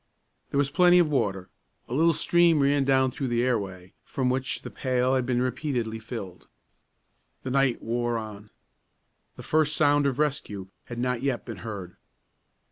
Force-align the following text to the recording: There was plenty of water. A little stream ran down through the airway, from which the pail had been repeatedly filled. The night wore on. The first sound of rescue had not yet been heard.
There 0.49 0.57
was 0.57 0.71
plenty 0.71 0.97
of 0.97 1.11
water. 1.11 1.51
A 1.87 1.93
little 1.93 2.11
stream 2.13 2.63
ran 2.63 2.85
down 2.85 3.11
through 3.11 3.27
the 3.27 3.43
airway, 3.43 3.93
from 4.03 4.31
which 4.31 4.63
the 4.63 4.71
pail 4.71 5.13
had 5.13 5.27
been 5.27 5.43
repeatedly 5.43 5.99
filled. 5.99 6.47
The 7.43 7.51
night 7.51 7.83
wore 7.83 8.17
on. 8.17 8.49
The 9.35 9.43
first 9.43 9.75
sound 9.75 10.07
of 10.07 10.17
rescue 10.17 10.69
had 10.85 10.97
not 10.97 11.21
yet 11.21 11.45
been 11.45 11.57
heard. 11.57 11.97